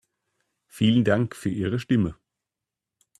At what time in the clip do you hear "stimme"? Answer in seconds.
1.77-2.15